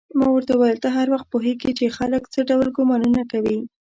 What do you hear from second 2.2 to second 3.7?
څه ډول ګومانونه کوي؟